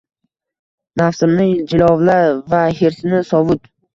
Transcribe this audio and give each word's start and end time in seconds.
Nafsimni 1.01 1.45
jilovla 1.73 2.17
va 2.55 2.63
hirsni 2.79 3.23
sovut 3.31 3.73